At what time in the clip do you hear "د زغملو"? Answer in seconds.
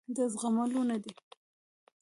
0.15-0.81